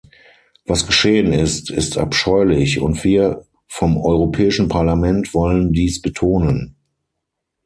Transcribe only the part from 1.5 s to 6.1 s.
ist abscheulich, und wir vom Europäischen Parlament wollen dies